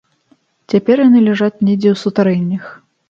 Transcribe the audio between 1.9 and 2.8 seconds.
ў сутарэннях.